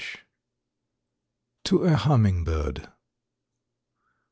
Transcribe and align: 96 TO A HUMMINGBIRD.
96 0.03 0.23
TO 1.63 1.83
A 1.83 1.95
HUMMINGBIRD. 1.95 2.91